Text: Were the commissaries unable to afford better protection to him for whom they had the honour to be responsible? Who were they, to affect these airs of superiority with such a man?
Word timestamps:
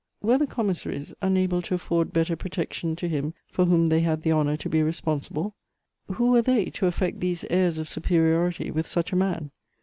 Were 0.23 0.39
the 0.39 0.47
commissaries 0.47 1.13
unable 1.21 1.61
to 1.61 1.75
afford 1.75 2.11
better 2.11 2.35
protection 2.35 2.95
to 2.95 3.07
him 3.07 3.35
for 3.51 3.65
whom 3.65 3.85
they 3.85 3.99
had 3.99 4.23
the 4.23 4.31
honour 4.31 4.57
to 4.57 4.67
be 4.67 4.81
responsible? 4.81 5.53
Who 6.13 6.31
were 6.31 6.41
they, 6.41 6.65
to 6.71 6.87
affect 6.87 7.19
these 7.19 7.45
airs 7.51 7.77
of 7.77 7.87
superiority 7.87 8.71
with 8.71 8.87
such 8.87 9.13
a 9.13 9.15
man? 9.15 9.51